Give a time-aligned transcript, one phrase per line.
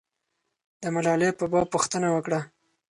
[0.81, 2.39] د ملالۍ په باب پوښتنه وکړه.